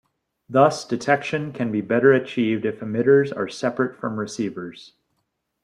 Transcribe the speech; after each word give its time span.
Thus, 0.49 0.83
detection 0.83 1.51
can 1.53 1.71
be 1.71 1.81
better 1.81 2.11
achieved 2.11 2.65
if 2.65 2.79
emitters 2.79 3.31
are 3.37 3.47
separate 3.47 3.95
from 3.95 4.19
receivers. 4.19 4.93